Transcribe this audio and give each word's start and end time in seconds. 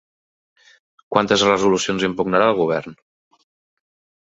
Quantes 1.15 1.43
resolucions 1.49 2.07
impugnarà 2.09 2.51
el 2.55 2.59
govern? 2.63 2.99